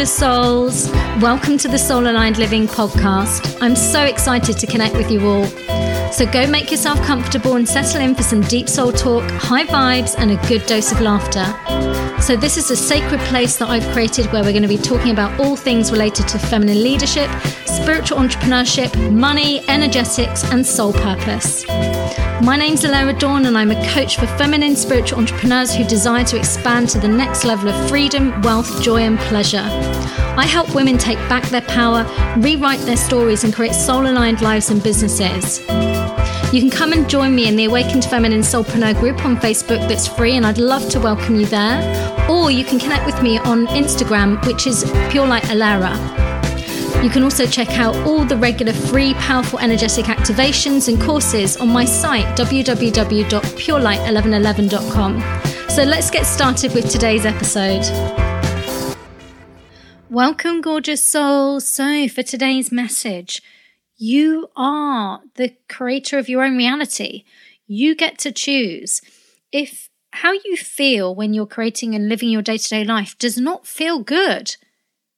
gorgeous 0.00 0.16
souls. 0.16 0.90
Welcome 1.20 1.58
to 1.58 1.68
the 1.68 1.76
Soul 1.76 2.06
Aligned 2.06 2.38
Living 2.38 2.66
podcast. 2.66 3.58
I'm 3.60 3.76
so 3.76 4.02
excited 4.02 4.56
to 4.56 4.66
connect 4.66 4.94
with 4.94 5.10
you 5.10 5.20
all. 5.26 5.79
So 6.12 6.26
go 6.26 6.46
make 6.46 6.70
yourself 6.70 7.00
comfortable 7.02 7.56
and 7.56 7.68
settle 7.68 8.00
in 8.00 8.14
for 8.14 8.22
some 8.22 8.40
deep 8.42 8.68
soul 8.68 8.92
talk, 8.92 9.22
high 9.30 9.64
vibes, 9.64 10.16
and 10.18 10.32
a 10.32 10.48
good 10.48 10.66
dose 10.66 10.90
of 10.92 11.00
laughter. 11.00 11.44
So, 12.20 12.36
this 12.36 12.56
is 12.56 12.70
a 12.70 12.76
sacred 12.76 13.20
place 13.22 13.56
that 13.56 13.70
I've 13.70 13.86
created 13.92 14.26
where 14.26 14.42
we're 14.42 14.52
going 14.52 14.62
to 14.62 14.68
be 14.68 14.76
talking 14.76 15.12
about 15.12 15.38
all 15.40 15.56
things 15.56 15.90
related 15.90 16.28
to 16.28 16.38
feminine 16.38 16.82
leadership, 16.82 17.30
spiritual 17.64 18.18
entrepreneurship, 18.18 19.12
money, 19.12 19.66
energetics, 19.68 20.44
and 20.52 20.66
soul 20.66 20.92
purpose. 20.92 21.66
My 22.42 22.56
name's 22.56 22.82
Alara 22.82 23.18
Dawn, 23.18 23.46
and 23.46 23.56
I'm 23.56 23.70
a 23.70 23.88
coach 23.90 24.18
for 24.18 24.26
feminine 24.26 24.76
spiritual 24.76 25.18
entrepreneurs 25.18 25.74
who 25.74 25.84
desire 25.84 26.24
to 26.24 26.36
expand 26.36 26.88
to 26.90 26.98
the 26.98 27.08
next 27.08 27.44
level 27.44 27.68
of 27.68 27.88
freedom, 27.88 28.42
wealth, 28.42 28.82
joy, 28.82 29.02
and 29.02 29.18
pleasure. 29.18 29.66
I 30.36 30.46
help 30.46 30.74
women 30.74 30.98
take 30.98 31.18
back 31.28 31.44
their 31.50 31.62
power, 31.62 32.04
rewrite 32.38 32.80
their 32.80 32.96
stories, 32.96 33.44
and 33.44 33.54
create 33.54 33.74
soul 33.74 34.06
aligned 34.06 34.42
lives 34.42 34.70
and 34.70 34.82
businesses. 34.82 35.60
You 36.52 36.60
can 36.60 36.68
come 36.68 36.92
and 36.92 37.08
join 37.08 37.32
me 37.32 37.46
in 37.46 37.54
the 37.54 37.66
Awakened 37.66 38.04
Feminine 38.04 38.40
Soulpreneur 38.40 38.98
group 38.98 39.24
on 39.24 39.36
Facebook 39.36 39.88
that's 39.88 40.08
free, 40.08 40.36
and 40.36 40.44
I'd 40.44 40.58
love 40.58 40.88
to 40.90 40.98
welcome 40.98 41.36
you 41.36 41.46
there. 41.46 41.80
Or 42.28 42.50
you 42.50 42.64
can 42.64 42.80
connect 42.80 43.06
with 43.06 43.22
me 43.22 43.38
on 43.38 43.68
Instagram, 43.68 44.44
which 44.44 44.66
is 44.66 44.82
Pure 45.10 45.28
Light 45.28 45.44
Alara. 45.44 45.94
You 47.04 47.10
can 47.10 47.22
also 47.22 47.46
check 47.46 47.78
out 47.78 47.94
all 48.04 48.24
the 48.24 48.36
regular 48.36 48.72
free, 48.72 49.14
powerful, 49.14 49.60
energetic 49.60 50.06
activations 50.06 50.88
and 50.88 51.00
courses 51.00 51.56
on 51.56 51.68
my 51.68 51.84
site, 51.84 52.26
www.purelight1111.com. 52.36 55.22
So 55.70 55.84
let's 55.84 56.10
get 56.10 56.26
started 56.26 56.74
with 56.74 56.90
today's 56.90 57.24
episode. 57.24 57.84
Welcome, 60.10 60.62
gorgeous 60.62 61.00
souls. 61.00 61.64
So, 61.64 62.08
for 62.08 62.24
today's 62.24 62.72
message, 62.72 63.40
you 64.00 64.48
are 64.56 65.20
the 65.34 65.54
creator 65.68 66.18
of 66.18 66.26
your 66.26 66.42
own 66.42 66.56
reality. 66.56 67.24
You 67.66 67.94
get 67.94 68.18
to 68.20 68.32
choose. 68.32 69.02
If 69.52 69.90
how 70.12 70.32
you 70.32 70.56
feel 70.56 71.14
when 71.14 71.34
you're 71.34 71.46
creating 71.46 71.94
and 71.94 72.08
living 72.08 72.30
your 72.30 72.40
day 72.40 72.56
to 72.56 72.68
day 72.68 72.82
life 72.82 73.16
does 73.18 73.36
not 73.36 73.66
feel 73.66 74.00
good, 74.00 74.56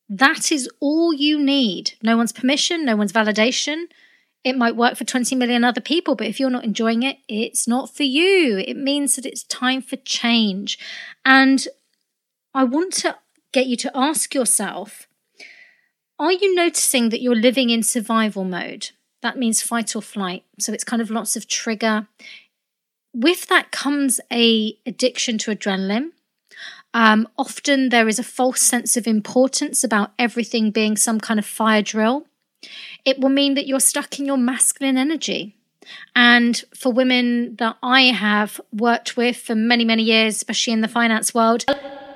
that 0.09 0.51
is 0.51 0.69
all 0.81 1.15
you 1.15 1.43
need. 1.43 1.93
No 2.03 2.17
one's 2.17 2.33
permission, 2.33 2.85
no 2.85 2.97
one's 2.97 3.13
validation. 3.13 3.85
It 4.43 4.59
might 4.59 4.75
work 4.75 4.97
for 4.97 5.05
20 5.05 5.37
million 5.37 5.63
other 5.63 5.81
people, 5.81 6.17
but 6.17 6.27
if 6.27 6.41
you're 6.41 6.51
not 6.51 6.65
enjoying 6.65 7.05
it, 7.05 7.19
it's 7.29 7.69
not 7.69 7.95
for 7.95 8.03
you. 8.03 8.59
It 8.59 8.77
means 8.77 9.15
that 9.15 9.27
it's 9.27 9.45
time 9.45 9.81
for 9.81 9.95
change. 9.97 10.77
And 11.25 11.69
I 12.53 12.65
want 12.65 12.95
to 12.95 13.17
get 13.53 13.69
you 13.69 13.77
to 13.77 13.93
ask 13.95 14.35
yourself 14.35 15.07
are 16.23 16.33
you 16.33 16.55
noticing 16.55 17.09
that 17.09 17.21
you're 17.21 17.35
living 17.35 17.71
in 17.71 17.83
survival 17.83 18.45
mode? 18.45 18.91
That 19.23 19.39
means 19.39 19.61
fight 19.61 19.97
or 19.97 20.03
flight. 20.03 20.45
So 20.59 20.73
it's 20.73 20.85
kind 20.85 21.03
of 21.03 21.11
lots 21.11 21.37
of 21.37 21.49
trigger. 21.49 22.07
With 23.13 23.47
that 23.49 23.73
comes 23.73 24.21
a 24.33 24.77
addiction 24.87 25.37
to 25.39 25.55
adrenaline. 25.55 26.11
Um, 26.95 27.27
often 27.37 27.89
there 27.89 28.07
is 28.07 28.19
a 28.19 28.25
false 28.25 28.61
sense 28.61 28.97
of 28.97 29.07
importance 29.07 29.83
about 29.83 30.13
everything 30.19 30.71
being 30.71 30.97
some 30.97 31.19
kind 31.19 31.41
of 31.41 31.47
fire 31.47 31.83
drill. 31.83 32.27
It 33.05 33.19
will 33.19 33.31
mean 33.31 33.55
that 33.55 33.67
you're 33.67 33.81
stuck 33.81 34.19
in 34.21 34.27
your 34.27 34.37
masculine 34.37 34.97
energy. 34.97 35.57
And 36.15 36.63
for 36.77 36.93
women 36.93 37.57
that 37.57 37.77
I 37.83 38.03
have 38.03 38.61
worked 38.73 39.17
with 39.17 39.37
for 39.37 39.57
many, 39.57 39.85
many 39.85 40.05
years, 40.05 40.37
especially 40.37 40.75
in 40.75 40.83
the 40.83 40.89
finance 40.89 41.35
world, 41.35 41.65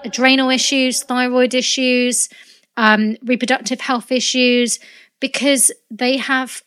adrenal 0.05 0.51
issues, 0.51 1.03
thyroid 1.03 1.55
issues, 1.55 2.29
um, 2.77 3.17
reproductive 3.23 3.81
health 3.81 4.13
issues, 4.13 4.79
because 5.21 5.73
they 5.91 6.17
have 6.19 6.63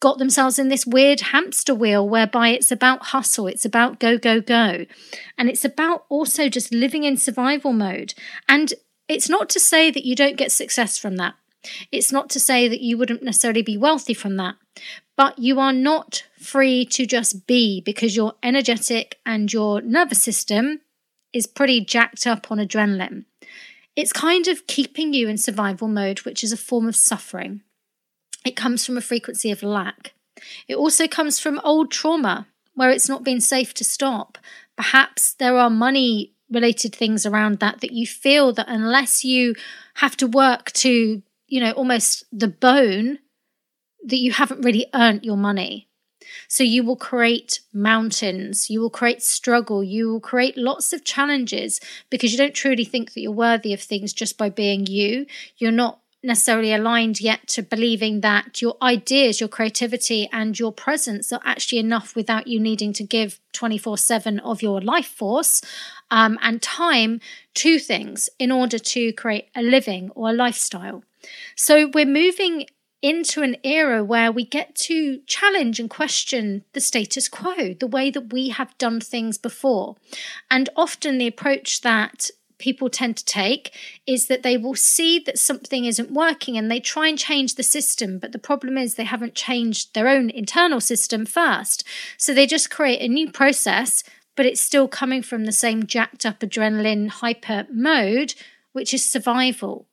got 0.00 0.18
themselves 0.18 0.58
in 0.58 0.68
this 0.68 0.86
weird 0.86 1.20
hamster 1.20 1.74
wheel 1.74 2.06
whereby 2.06 2.48
it's 2.48 2.70
about 2.70 3.06
hustle, 3.06 3.46
it's 3.46 3.64
about 3.64 3.98
go, 3.98 4.18
go, 4.18 4.40
go. 4.40 4.84
And 5.38 5.48
it's 5.48 5.64
about 5.64 6.04
also 6.10 6.48
just 6.48 6.74
living 6.74 7.04
in 7.04 7.16
survival 7.16 7.72
mode. 7.72 8.12
And 8.46 8.74
it's 9.08 9.30
not 9.30 9.48
to 9.50 9.60
say 9.60 9.90
that 9.90 10.04
you 10.04 10.14
don't 10.14 10.36
get 10.36 10.52
success 10.52 10.98
from 10.98 11.16
that. 11.16 11.34
It's 11.90 12.12
not 12.12 12.28
to 12.30 12.40
say 12.40 12.68
that 12.68 12.82
you 12.82 12.98
wouldn't 12.98 13.22
necessarily 13.22 13.62
be 13.62 13.78
wealthy 13.78 14.12
from 14.12 14.36
that, 14.36 14.56
but 15.16 15.38
you 15.38 15.58
are 15.58 15.72
not 15.72 16.24
free 16.38 16.84
to 16.86 17.06
just 17.06 17.46
be 17.46 17.80
because 17.80 18.14
your 18.14 18.34
energetic 18.42 19.18
and 19.24 19.50
your 19.50 19.80
nervous 19.80 20.22
system 20.22 20.80
is 21.32 21.46
pretty 21.46 21.82
jacked 21.82 22.26
up 22.26 22.50
on 22.50 22.58
adrenaline. 22.58 23.24
It's 23.96 24.12
kind 24.12 24.48
of 24.48 24.66
keeping 24.66 25.12
you 25.14 25.28
in 25.28 25.38
survival 25.38 25.88
mode, 25.88 26.20
which 26.20 26.42
is 26.42 26.52
a 26.52 26.56
form 26.56 26.88
of 26.88 26.96
suffering. 26.96 27.62
It 28.44 28.56
comes 28.56 28.84
from 28.84 28.96
a 28.96 29.02
frequency 29.02 29.50
of 29.50 29.62
lack. 29.62 30.14
It 30.68 30.74
also 30.74 31.06
comes 31.06 31.38
from 31.38 31.60
old 31.62 31.90
trauma 31.90 32.46
where 32.74 32.90
it's 32.90 33.08
not 33.08 33.24
been 33.24 33.40
safe 33.40 33.72
to 33.74 33.84
stop. 33.84 34.36
Perhaps 34.76 35.34
there 35.34 35.56
are 35.56 35.70
money 35.70 36.32
related 36.50 36.94
things 36.94 37.24
around 37.24 37.60
that 37.60 37.80
that 37.80 37.92
you 37.92 38.06
feel 38.06 38.52
that 38.52 38.68
unless 38.68 39.24
you 39.24 39.54
have 39.94 40.16
to 40.16 40.26
work 40.26 40.72
to, 40.72 41.22
you 41.46 41.60
know, 41.60 41.72
almost 41.72 42.24
the 42.32 42.48
bone, 42.48 43.18
that 44.04 44.18
you 44.18 44.32
haven't 44.32 44.62
really 44.62 44.86
earned 44.92 45.24
your 45.24 45.36
money. 45.36 45.88
So 46.48 46.64
you 46.64 46.84
will 46.84 46.96
create 46.96 47.60
mountains, 47.72 48.70
you 48.70 48.80
will 48.80 48.90
create 48.90 49.22
struggle, 49.22 49.82
you 49.82 50.10
will 50.12 50.20
create 50.20 50.56
lots 50.56 50.92
of 50.92 51.04
challenges 51.04 51.80
because 52.10 52.32
you 52.32 52.38
don't 52.38 52.54
truly 52.54 52.84
think 52.84 53.12
that 53.12 53.20
you're 53.20 53.32
worthy 53.32 53.72
of 53.72 53.80
things 53.80 54.12
just 54.12 54.38
by 54.38 54.50
being 54.50 54.86
you. 54.86 55.26
You're 55.58 55.70
not 55.70 56.00
necessarily 56.24 56.72
aligned 56.72 57.20
yet 57.20 57.46
to 57.46 57.62
believing 57.62 58.22
that 58.22 58.62
your 58.62 58.76
ideas, 58.80 59.40
your 59.40 59.48
creativity, 59.48 60.28
and 60.32 60.58
your 60.58 60.72
presence 60.72 61.32
are 61.32 61.40
actually 61.44 61.78
enough 61.78 62.16
without 62.16 62.46
you 62.46 62.58
needing 62.58 62.92
to 62.94 63.04
give 63.04 63.38
24 63.52 63.98
7 63.98 64.40
of 64.40 64.62
your 64.62 64.80
life 64.80 65.06
force 65.06 65.62
um, 66.10 66.38
and 66.42 66.62
time 66.62 67.20
to 67.52 67.78
things 67.78 68.30
in 68.38 68.50
order 68.50 68.78
to 68.78 69.12
create 69.12 69.48
a 69.54 69.62
living 69.62 70.10
or 70.14 70.30
a 70.30 70.32
lifestyle. 70.32 71.04
So 71.56 71.90
we're 71.92 72.06
moving 72.06 72.66
into 73.04 73.42
an 73.42 73.54
era 73.62 74.02
where 74.02 74.32
we 74.32 74.46
get 74.46 74.74
to 74.74 75.20
challenge 75.26 75.78
and 75.78 75.90
question 75.90 76.64
the 76.72 76.80
status 76.80 77.28
quo, 77.28 77.74
the 77.74 77.86
way 77.86 78.10
that 78.10 78.32
we 78.32 78.48
have 78.48 78.76
done 78.78 78.98
things 78.98 79.36
before. 79.36 79.94
And 80.50 80.70
often 80.74 81.18
the 81.18 81.26
approach 81.26 81.82
that 81.82 82.30
people 82.56 82.88
tend 82.88 83.18
to 83.18 83.24
take 83.26 83.76
is 84.06 84.28
that 84.28 84.42
they 84.42 84.56
will 84.56 84.74
see 84.74 85.18
that 85.18 85.38
something 85.38 85.84
isn't 85.84 86.12
working 86.12 86.56
and 86.56 86.70
they 86.70 86.80
try 86.80 87.08
and 87.08 87.18
change 87.18 87.56
the 87.56 87.62
system. 87.62 88.18
But 88.18 88.32
the 88.32 88.38
problem 88.38 88.78
is 88.78 88.94
they 88.94 89.04
haven't 89.04 89.34
changed 89.34 89.92
their 89.92 90.08
own 90.08 90.30
internal 90.30 90.80
system 90.80 91.26
first. 91.26 91.84
So 92.16 92.32
they 92.32 92.46
just 92.46 92.70
create 92.70 93.02
a 93.02 93.12
new 93.12 93.30
process, 93.30 94.02
but 94.34 94.46
it's 94.46 94.62
still 94.62 94.88
coming 94.88 95.20
from 95.20 95.44
the 95.44 95.52
same 95.52 95.86
jacked 95.86 96.24
up 96.24 96.40
adrenaline 96.40 97.08
hyper 97.08 97.66
mode, 97.70 98.34
which 98.72 98.94
is 98.94 99.04
survival. 99.04 99.88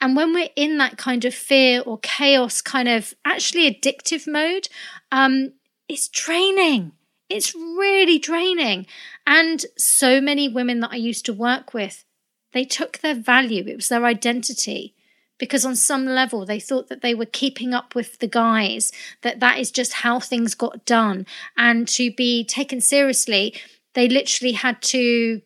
And 0.00 0.16
when 0.16 0.32
we're 0.32 0.50
in 0.56 0.78
that 0.78 0.98
kind 0.98 1.24
of 1.24 1.34
fear 1.34 1.80
or 1.80 1.98
chaos, 1.98 2.60
kind 2.60 2.88
of 2.88 3.14
actually 3.24 3.70
addictive 3.70 4.30
mode, 4.30 4.68
um, 5.10 5.52
it's 5.88 6.08
draining. 6.08 6.92
It's 7.28 7.54
really 7.54 8.18
draining. 8.18 8.86
And 9.26 9.64
so 9.76 10.20
many 10.20 10.48
women 10.48 10.80
that 10.80 10.92
I 10.92 10.96
used 10.96 11.24
to 11.26 11.32
work 11.32 11.74
with, 11.74 12.04
they 12.52 12.64
took 12.64 12.98
their 12.98 13.14
value, 13.14 13.64
it 13.66 13.76
was 13.76 13.88
their 13.88 14.04
identity. 14.04 14.94
Because 15.38 15.66
on 15.66 15.76
some 15.76 16.06
level 16.06 16.46
they 16.46 16.60
thought 16.60 16.88
that 16.88 17.02
they 17.02 17.14
were 17.14 17.26
keeping 17.26 17.74
up 17.74 17.94
with 17.94 18.20
the 18.20 18.26
guys, 18.26 18.90
that 19.22 19.40
that 19.40 19.58
is 19.58 19.70
just 19.70 19.92
how 19.92 20.18
things 20.18 20.54
got 20.54 20.86
done. 20.86 21.26
And 21.58 21.86
to 21.88 22.10
be 22.10 22.42
taken 22.42 22.80
seriously, 22.80 23.54
they 23.94 24.08
literally 24.08 24.52
had 24.52 24.80
to 24.82 25.42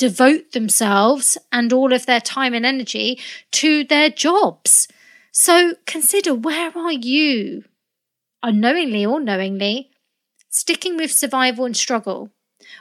devote 0.00 0.52
themselves 0.52 1.36
and 1.52 1.74
all 1.74 1.92
of 1.92 2.06
their 2.06 2.22
time 2.22 2.54
and 2.54 2.64
energy 2.64 3.20
to 3.52 3.84
their 3.84 4.08
jobs. 4.08 4.88
So 5.30 5.74
consider 5.86 6.34
where 6.34 6.72
are 6.74 6.92
you, 6.92 7.64
unknowingly 8.42 9.04
or 9.04 9.20
knowingly, 9.20 9.90
sticking 10.48 10.96
with 10.96 11.12
survival 11.12 11.66
and 11.66 11.76
struggle? 11.76 12.30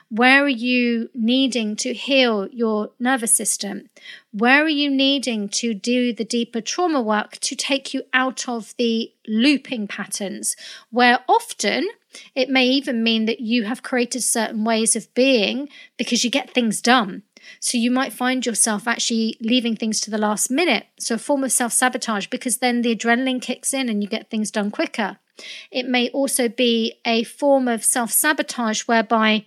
Where 0.10 0.44
are 0.44 0.50
you 0.50 1.10
needing 1.14 1.76
to 1.78 1.94
heal 1.94 2.48
your 2.52 2.92
nervous 3.00 3.34
system? 3.34 3.90
Where 4.32 4.64
are 4.64 4.70
you 4.70 4.90
needing 4.90 5.50
to 5.50 5.74
do 5.74 6.14
the 6.14 6.26
deeper 6.26 6.62
trauma 6.62 7.02
work 7.02 7.38
to 7.40 7.56
take 7.56 7.94
you 7.94 8.04
out 8.14 8.48
of 8.48 8.74
the 8.78 9.12
looping 9.28 9.88
patterns 9.88 10.56
where 10.90 11.20
often 11.28 11.88
it 12.36 12.50
may 12.50 12.66
even 12.66 13.04
mean 13.04 13.26
that 13.26 13.40
you 13.40 13.64
have 13.64 13.84
created 13.84 14.24
certain 14.24 14.64
ways 14.64 14.96
of 14.96 15.14
being 15.14 15.70
because 15.98 16.24
you 16.24 16.30
get 16.30 16.54
things 16.54 16.82
done. 16.82 17.24
So 17.60 17.78
you 17.78 17.92
might 17.92 18.14
find 18.14 18.46
yourself 18.46 18.88
actually 18.88 19.38
leaving 19.40 19.76
things 19.76 20.02
to 20.02 20.12
the 20.12 20.18
last 20.18 20.50
minute. 20.50 20.88
So 21.00 21.16
a 21.16 21.20
form 21.20 21.44
of 21.44 21.52
self 21.52 21.74
sabotage 21.74 22.28
because 22.28 22.58
then 22.58 22.82
the 22.82 22.96
adrenaline 22.96 23.42
kicks 23.42 23.74
in 23.74 23.90
and 23.90 24.04
you 24.04 24.10
get 24.10 24.30
things 24.30 24.52
done 24.52 24.72
quicker. 24.72 25.18
It 25.72 25.88
may 25.88 26.10
also 26.10 26.50
be 26.50 27.00
a 27.06 27.24
form 27.24 27.68
of 27.68 27.84
self 27.84 28.12
sabotage 28.12 28.82
whereby 28.82 29.46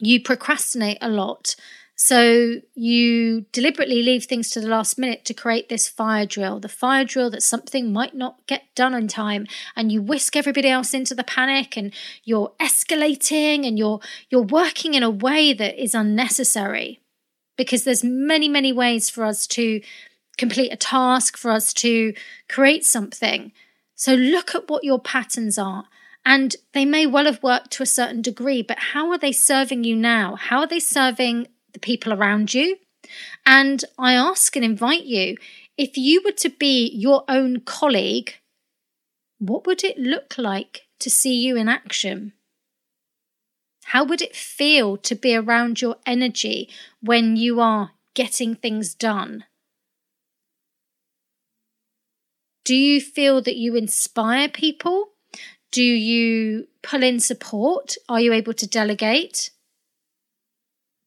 you 0.00 0.22
procrastinate 0.22 0.98
a 1.00 1.08
lot. 1.08 1.54
So 2.02 2.62
you 2.74 3.42
deliberately 3.52 4.02
leave 4.02 4.24
things 4.24 4.48
to 4.50 4.60
the 4.60 4.68
last 4.68 4.98
minute 4.98 5.26
to 5.26 5.34
create 5.34 5.68
this 5.68 5.86
fire 5.86 6.24
drill, 6.24 6.58
the 6.58 6.68
fire 6.68 7.04
drill 7.04 7.28
that 7.30 7.42
something 7.42 7.92
might 7.92 8.14
not 8.14 8.46
get 8.46 8.74
done 8.74 8.94
in 8.94 9.06
time, 9.06 9.46
and 9.76 9.92
you 9.92 10.00
whisk 10.00 10.34
everybody 10.34 10.70
else 10.70 10.94
into 10.94 11.14
the 11.14 11.22
panic 11.22 11.76
and 11.76 11.92
you're 12.24 12.52
escalating 12.58 13.66
and 13.66 13.78
you're 13.78 14.00
you're 14.30 14.40
working 14.40 14.94
in 14.94 15.02
a 15.02 15.10
way 15.10 15.52
that 15.52 15.80
is 15.80 15.94
unnecessary. 15.94 17.00
Because 17.58 17.84
there's 17.84 18.02
many, 18.02 18.48
many 18.48 18.72
ways 18.72 19.10
for 19.10 19.22
us 19.22 19.46
to 19.48 19.82
complete 20.38 20.72
a 20.72 20.76
task, 20.76 21.36
for 21.36 21.50
us 21.50 21.74
to 21.74 22.14
create 22.48 22.86
something. 22.86 23.52
So 23.94 24.14
look 24.14 24.54
at 24.54 24.70
what 24.70 24.84
your 24.84 24.98
patterns 24.98 25.58
are. 25.58 25.84
And 26.24 26.54
they 26.72 26.84
may 26.84 27.06
well 27.06 27.24
have 27.24 27.42
worked 27.42 27.70
to 27.72 27.82
a 27.82 27.86
certain 27.86 28.22
degree, 28.22 28.62
but 28.62 28.78
how 28.78 29.10
are 29.10 29.18
they 29.18 29.32
serving 29.32 29.84
you 29.84 29.96
now? 29.96 30.36
How 30.36 30.60
are 30.60 30.66
they 30.66 30.78
serving 30.78 31.48
the 31.72 31.78
people 31.78 32.12
around 32.12 32.54
you. 32.54 32.76
And 33.46 33.84
I 33.98 34.14
ask 34.14 34.54
and 34.56 34.64
invite 34.64 35.04
you 35.04 35.36
if 35.76 35.96
you 35.96 36.22
were 36.24 36.32
to 36.32 36.50
be 36.50 36.90
your 36.90 37.24
own 37.28 37.60
colleague, 37.60 38.34
what 39.38 39.66
would 39.66 39.82
it 39.82 39.98
look 39.98 40.36
like 40.36 40.82
to 40.98 41.08
see 41.08 41.34
you 41.34 41.56
in 41.56 41.68
action? 41.68 42.34
How 43.84 44.04
would 44.04 44.20
it 44.20 44.36
feel 44.36 44.96
to 44.98 45.14
be 45.14 45.34
around 45.34 45.80
your 45.80 45.96
energy 46.04 46.68
when 47.00 47.36
you 47.36 47.60
are 47.60 47.92
getting 48.14 48.54
things 48.54 48.94
done? 48.94 49.44
Do 52.64 52.76
you 52.76 53.00
feel 53.00 53.40
that 53.42 53.56
you 53.56 53.74
inspire 53.74 54.48
people? 54.48 55.12
Do 55.72 55.82
you 55.82 56.66
pull 56.82 57.02
in 57.02 57.20
support? 57.20 57.96
Are 58.08 58.20
you 58.20 58.32
able 58.32 58.54
to 58.54 58.66
delegate? 58.66 59.50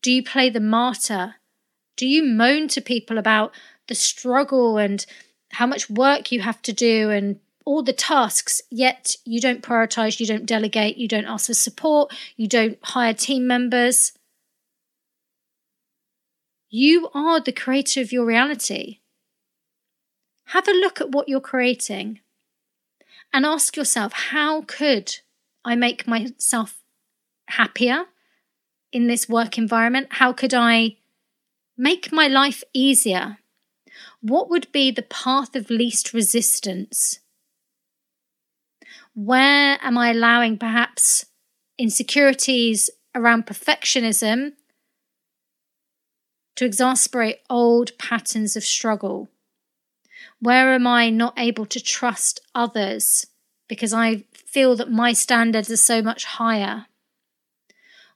Do 0.01 0.11
you 0.11 0.23
play 0.23 0.49
the 0.49 0.61
martyr? 0.61 1.35
Do 1.97 2.07
you 2.07 2.23
moan 2.23 2.67
to 2.69 2.81
people 2.81 3.17
about 3.17 3.53
the 3.87 3.95
struggle 3.95 4.77
and 4.77 5.05
how 5.51 5.67
much 5.67 5.89
work 5.89 6.31
you 6.31 6.41
have 6.41 6.61
to 6.63 6.73
do 6.73 7.09
and 7.09 7.39
all 7.65 7.83
the 7.83 7.93
tasks, 7.93 8.61
yet 8.69 9.15
you 9.25 9.39
don't 9.39 9.63
prioritize, 9.63 10.19
you 10.19 10.25
don't 10.25 10.45
delegate, 10.45 10.97
you 10.97 11.07
don't 11.07 11.25
ask 11.25 11.47
for 11.47 11.53
support, 11.53 12.13
you 12.35 12.47
don't 12.47 12.77
hire 12.83 13.13
team 13.13 13.47
members? 13.47 14.13
You 16.69 17.09
are 17.13 17.39
the 17.39 17.51
creator 17.51 18.01
of 18.01 18.11
your 18.11 18.25
reality. 18.25 18.99
Have 20.47 20.67
a 20.67 20.71
look 20.71 20.99
at 20.99 21.11
what 21.11 21.29
you're 21.29 21.39
creating 21.39 22.19
and 23.33 23.45
ask 23.45 23.75
yourself 23.75 24.13
how 24.13 24.61
could 24.61 25.17
I 25.65 25.75
make 25.75 26.07
myself 26.07 26.81
happier? 27.47 28.05
in 28.93 29.07
this 29.07 29.27
work 29.27 29.57
environment? 29.57 30.07
How 30.11 30.31
could 30.31 30.53
I 30.53 30.97
make 31.75 32.13
my 32.13 32.27
life 32.27 32.63
easier? 32.73 33.39
What 34.21 34.49
would 34.49 34.71
be 34.71 34.91
the 34.91 35.01
path 35.01 35.55
of 35.55 35.69
least 35.69 36.13
resistance? 36.13 37.19
Where 39.15 39.77
am 39.81 39.97
I 39.97 40.11
allowing 40.11 40.57
perhaps 40.57 41.25
insecurities 41.77 42.89
around 43.13 43.47
perfectionism 43.47 44.53
to 46.55 46.65
exasperate 46.65 47.39
old 47.49 47.97
patterns 47.97 48.55
of 48.55 48.63
struggle? 48.63 49.29
Where 50.43 50.73
am 50.73 50.85
I 50.85 51.09
not 51.09 51.35
able 51.37 51.65
to 51.67 51.79
trust 51.79 52.41
others 52.53 53.27
because 53.69 53.93
I 53.93 54.25
feel 54.33 54.75
that 54.75 54.91
my 54.91 55.13
standards 55.13 55.71
are 55.71 55.77
so 55.77 56.01
much 56.01 56.25
higher? 56.25 56.87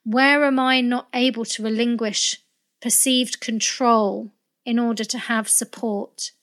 Where 0.04 0.44
am 0.44 0.60
I 0.60 0.82
not 0.82 1.08
able 1.14 1.46
to 1.46 1.64
relinquish 1.64 2.42
perceived 2.82 3.40
control 3.40 4.34
in 4.66 4.78
order 4.78 5.06
to 5.06 5.18
have 5.18 5.48
support? 5.48 6.34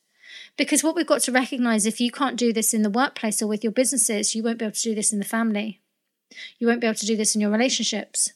Because 0.56 0.82
what 0.82 0.96
we've 0.96 1.06
got 1.06 1.20
to 1.24 1.32
recognize 1.32 1.84
if 1.84 2.00
you 2.00 2.10
can't 2.10 2.38
do 2.38 2.50
this 2.50 2.72
in 2.72 2.80
the 2.80 2.88
workplace 2.88 3.42
or 3.42 3.46
with 3.46 3.62
your 3.62 3.70
businesses, 3.72 4.34
you 4.34 4.42
won't 4.42 4.60
be 4.60 4.64
able 4.64 4.74
to 4.74 4.80
do 4.80 4.94
this 4.94 5.12
in 5.12 5.18
the 5.18 5.24
family. 5.26 5.82
You 6.58 6.66
won't 6.66 6.80
be 6.80 6.86
able 6.86 6.94
to 6.94 7.06
do 7.06 7.14
this 7.14 7.34
in 7.34 7.42
your 7.42 7.50
relationships. 7.50 8.32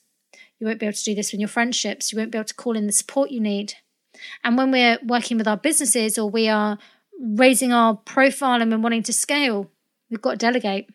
You 0.59 0.67
won't 0.67 0.81
be 0.81 0.85
able 0.85 0.99
to 0.99 1.05
do 1.05 1.15
this 1.15 1.33
in 1.33 1.41
your 1.41 1.49
friendships. 1.49 2.12
You 2.12 2.19
won't 2.19 2.31
be 2.31 2.37
able 2.37 2.45
to 2.45 2.55
call 2.55 2.77
in 2.77 2.87
the 2.87 2.93
support 2.93 3.31
you 3.31 3.41
need. 3.41 3.73
And 4.45 4.59
when 4.59 4.71
we're 4.71 4.99
working 5.03 5.39
with 5.39 5.49
our 5.49 5.56
businesses 5.56 6.19
or 6.19 6.29
we 6.29 6.50
are 6.50 6.79
raising 7.20 7.73
our 7.73 7.97
profile 7.97 8.62
and 8.62 8.70
we're 8.70 8.79
wanting 8.79 9.03
to 9.05 9.12
scale, 9.12 9.70
we've 10.11 10.23
got 10.23 10.32
to 10.32 10.37
delegate. 10.37 10.88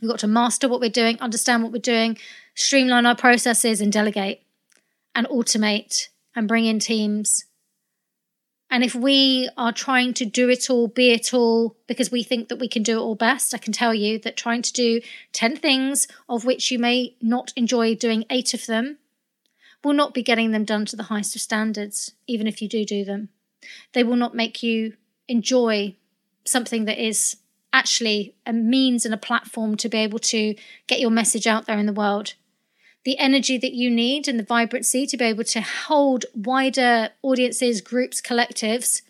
We've 0.00 0.10
got 0.10 0.20
to 0.20 0.26
master 0.26 0.68
what 0.68 0.80
we're 0.80 0.90
doing, 0.90 1.18
understand 1.20 1.62
what 1.62 1.72
we're 1.72 1.78
doing, 1.78 2.18
streamline 2.54 3.06
our 3.06 3.16
processes, 3.16 3.80
and 3.80 3.92
delegate 3.92 4.42
and 5.14 5.26
automate 5.28 6.08
and 6.34 6.48
bring 6.48 6.64
in 6.64 6.78
teams. 6.78 7.44
And 8.70 8.82
if 8.82 8.94
we 8.94 9.50
are 9.58 9.72
trying 9.72 10.14
to 10.14 10.24
do 10.24 10.48
it 10.48 10.70
all, 10.70 10.88
be 10.88 11.10
it 11.10 11.34
all, 11.34 11.76
because 11.86 12.10
we 12.10 12.22
think 12.22 12.48
that 12.48 12.58
we 12.58 12.68
can 12.68 12.82
do 12.82 12.98
it 12.98 13.02
all 13.02 13.14
best, 13.14 13.54
I 13.54 13.58
can 13.58 13.72
tell 13.72 13.92
you 13.92 14.18
that 14.20 14.36
trying 14.36 14.62
to 14.62 14.72
do 14.72 15.02
10 15.32 15.56
things, 15.58 16.08
of 16.26 16.46
which 16.46 16.70
you 16.70 16.78
may 16.78 17.14
not 17.20 17.52
enjoy 17.54 17.94
doing 17.94 18.24
eight 18.30 18.54
of 18.54 18.64
them, 18.66 18.96
will 19.84 19.92
not 19.92 20.14
be 20.14 20.22
getting 20.22 20.52
them 20.52 20.64
done 20.64 20.86
to 20.86 20.96
the 20.96 21.04
highest 21.04 21.36
of 21.36 21.42
standards, 21.42 22.12
even 22.26 22.46
if 22.46 22.62
you 22.62 22.68
do 22.68 22.84
do 22.86 23.04
them. 23.04 23.28
They 23.92 24.02
will 24.02 24.16
not 24.16 24.34
make 24.34 24.62
you 24.62 24.94
enjoy 25.28 25.96
something 26.44 26.84
that 26.86 26.98
is 26.98 27.36
actually 27.72 28.34
a 28.46 28.52
means 28.52 29.04
and 29.04 29.14
a 29.14 29.18
platform 29.18 29.76
to 29.76 29.88
be 29.88 29.98
able 29.98 30.18
to 30.18 30.54
get 30.86 31.00
your 31.00 31.10
message 31.10 31.46
out 31.46 31.66
there 31.66 31.78
in 31.78 31.86
the 31.86 31.92
world. 31.92 32.34
The 33.04 33.18
energy 33.18 33.58
that 33.58 33.72
you 33.72 33.90
need 33.90 34.28
and 34.28 34.38
the 34.38 34.44
vibrancy 34.44 35.06
to 35.06 35.16
be 35.16 35.24
able 35.24 35.44
to 35.44 35.60
hold 35.60 36.26
wider 36.34 37.10
audiences, 37.22 37.80
groups, 37.80 38.20
collectives 38.20 39.02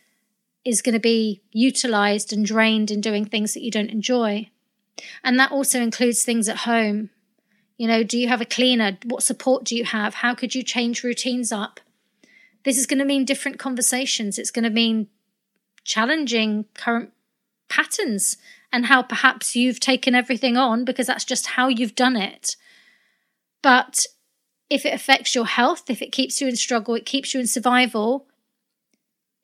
is 0.64 0.81
going 0.81 0.94
to 0.94 1.00
be 1.00 1.43
utilized 1.50 2.32
and 2.32 2.47
drained 2.47 2.91
in 2.91 3.00
doing 3.00 3.25
things 3.25 3.53
that 3.55 3.62
you 3.62 3.70
don't 3.70 3.91
enjoy. 3.91 4.49
And 5.25 5.38
that 5.38 5.53
also 5.53 5.81
includes 5.81 6.25
things 6.25 6.49
at 6.49 6.58
home. 6.58 7.11
You 7.76 7.88
know, 7.88 8.03
do 8.03 8.17
you 8.19 8.29
have 8.29 8.41
a 8.41 8.47
cleaner? 8.47 8.97
What 9.05 9.23
support 9.23 9.65
do 9.65 9.75
you 9.75 9.85
have? 9.85 10.15
How 10.15 10.35
could 10.35 10.55
you 10.55 10.62
change 10.62 11.03
routines 11.03 11.50
up? 11.50 11.81
This 12.65 12.79
is 12.79 12.87
going 12.87 13.00
to 13.00 13.05
mean 13.05 13.25
different 13.25 13.58
conversations. 13.58 14.38
It's 14.38 14.53
going 14.53 14.62
to 14.62 14.70
mean 14.70 15.08
challenging 15.84 16.67
current 16.75 17.12
patterns 17.69 18.37
and 18.73 18.87
how 18.87 19.02
perhaps 19.02 19.55
you've 19.55 19.81
taken 19.81 20.14
everything 20.14 20.56
on 20.56 20.84
because 20.84 21.06
that's 21.06 21.25
just 21.25 21.46
how 21.49 21.69
you've 21.69 21.94
done 21.94 22.17
it. 22.17 22.56
But 23.62 24.06
if 24.70 24.87
it 24.87 24.94
affects 24.94 25.34
your 25.34 25.46
health, 25.46 25.88
if 25.88 26.00
it 26.00 26.12
keeps 26.12 26.40
you 26.40 26.49
in 26.49 26.56
struggle, 26.56 26.94
it 26.94 27.06
keeps 27.06 27.34
you 27.34 27.41
in 27.41 27.46
survival, 27.46 28.27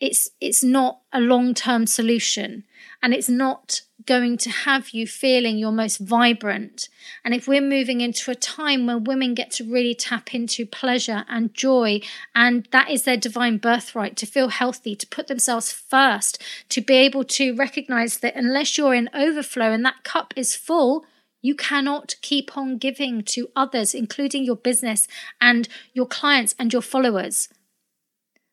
it's 0.01 0.31
it's 0.41 0.63
not 0.63 1.01
a 1.13 1.21
long-term 1.21 1.87
solution 1.87 2.65
and 3.03 3.15
it's 3.15 3.29
not 3.29 3.83
going 4.07 4.39
to 4.39 4.51
have 4.51 4.91
you 4.91 5.07
feeling 5.07 5.59
your 5.59 5.71
most 5.71 5.99
vibrant. 5.99 6.89
And 7.25 7.35
if 7.35 7.47
we're 7.47 7.61
moving 7.61 8.01
into 8.01 8.31
a 8.31 8.35
time 8.35 8.87
where 8.87 8.97
women 8.97 9.35
get 9.35 9.51
to 9.53 9.71
really 9.71 9.95
tap 9.95 10.35
into 10.35 10.65
pleasure 10.65 11.25
and 11.29 11.53
joy, 11.53 12.01
and 12.35 12.67
that 12.73 12.91
is 12.91 13.03
their 13.03 13.19
divine 13.19 13.59
birthright 13.59 14.17
to 14.17 14.27
feel 14.27 14.49
healthy, 14.49 14.97
to 14.97 15.07
put 15.07 15.27
themselves 15.27 15.71
first, 15.71 16.43
to 16.71 16.81
be 16.81 16.95
able 16.95 17.25
to 17.25 17.55
recognize 17.55 18.19
that 18.19 18.35
unless 18.35 18.79
you're 18.79 18.95
in 18.95 19.11
overflow 19.13 19.73
and 19.73 19.85
that 19.85 20.05
cup 20.05 20.33
is 20.37 20.57
full, 20.57 21.05
you 21.43 21.55
cannot 21.55 22.15
keep 22.23 22.57
on 22.57 22.79
giving 22.79 23.23
to 23.23 23.49
others, 23.55 23.95
including 23.95 24.43
your 24.43 24.57
business 24.57 25.07
and 25.41 25.69
your 25.93 26.07
clients 26.07 26.55
and 26.59 26.73
your 26.73 26.83
followers. 26.83 27.49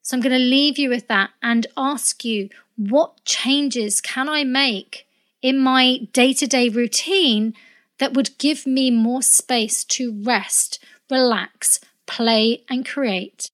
So 0.05 0.15
I'm 0.15 0.21
going 0.21 0.33
to 0.33 0.37
leave 0.37 0.77
you 0.77 0.89
with 0.89 1.07
that 1.07 1.31
and 1.41 1.65
ask 1.75 2.23
you 2.23 2.49
what 2.77 3.25
changes 3.25 4.01
can 4.01 4.29
I 4.29 4.43
make 4.43 5.07
in 5.41 5.57
my 5.57 6.07
day 6.13 6.31
to 6.33 6.45
day 6.45 6.69
routine 6.69 7.55
that 7.97 8.13
would 8.13 8.37
give 8.37 8.67
me 8.67 8.91
more 8.91 9.23
space 9.23 9.83
to 9.85 10.21
rest, 10.21 10.77
relax, 11.09 11.79
play, 12.05 12.61
and 12.69 12.85
create. 12.85 13.49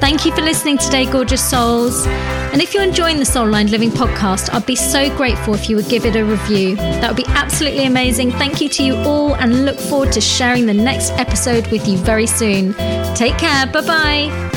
Thank 0.00 0.24
you 0.24 0.32
for 0.34 0.40
listening 0.40 0.78
today, 0.78 1.04
gorgeous 1.04 1.48
souls. 1.48 2.06
And 2.06 2.60
if 2.60 2.74
you're 2.74 2.82
enjoying 2.82 3.18
the 3.18 3.24
Soul 3.24 3.48
Aligned 3.48 3.70
Living 3.70 3.90
podcast, 3.90 4.52
I'd 4.52 4.66
be 4.66 4.74
so 4.74 5.14
grateful 5.16 5.54
if 5.54 5.68
you 5.68 5.76
would 5.76 5.88
give 5.88 6.04
it 6.04 6.16
a 6.16 6.24
review. 6.24 6.74
That 6.76 7.08
would 7.08 7.16
be 7.16 7.30
absolutely 7.32 7.84
amazing. 7.84 8.32
Thank 8.32 8.60
you 8.60 8.68
to 8.70 8.82
you 8.82 8.96
all 8.96 9.34
and 9.36 9.64
look 9.64 9.78
forward 9.78 10.10
to 10.12 10.20
sharing 10.20 10.66
the 10.66 10.74
next 10.74 11.10
episode 11.12 11.66
with 11.68 11.86
you 11.86 11.98
very 11.98 12.26
soon. 12.26 12.74
Take 13.14 13.38
care. 13.38 13.66
Bye 13.66 13.86
bye. 13.86 14.49